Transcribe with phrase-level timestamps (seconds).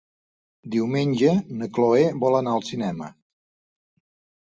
[0.75, 3.15] Diumenge na Cloè vol anar al cinema.